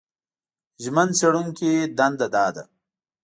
[0.83, 2.63] ژمن څېړونکي دنده دا ده